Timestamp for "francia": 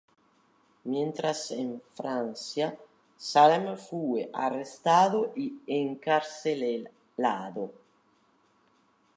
1.93-2.75